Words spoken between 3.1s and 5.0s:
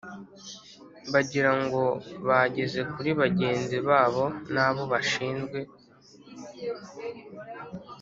bagenzi babo n'abo